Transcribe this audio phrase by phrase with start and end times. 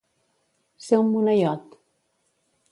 [0.85, 1.79] Ser un moneiot.